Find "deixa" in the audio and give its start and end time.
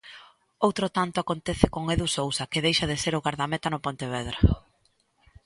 2.65-2.85